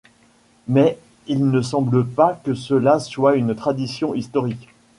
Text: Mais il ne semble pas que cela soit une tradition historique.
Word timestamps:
Mais 0.67 0.97
il 1.27 1.51
ne 1.51 1.61
semble 1.61 2.03
pas 2.07 2.33
que 2.43 2.55
cela 2.55 2.97
soit 2.99 3.35
une 3.35 3.53
tradition 3.53 4.15
historique. 4.15 4.67